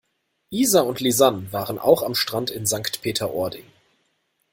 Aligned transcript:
Isa 0.49 0.81
und 0.81 0.99
Lisann 0.99 1.53
waren 1.53 1.77
auch 1.77 2.01
am 2.01 2.15
Strand 2.15 2.49
in 2.49 2.65
Sankt 2.65 3.03
Peter-Ording. 3.03 3.67